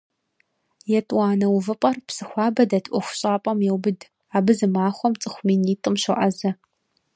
Етӏуанэ 0.97 1.47
увыпӏэр 1.55 1.95
Псыхуабэ 2.07 2.63
дэт 2.69 2.85
ӏуэхущӏапӏэм 2.89 3.59
еубыд- 3.69 3.99
абы 4.37 4.51
зы 4.57 4.67
махуэм 4.73 5.13
цӏыху 5.21 5.43
минитӏым 5.47 5.95
щоӏэзэ. 6.01 6.49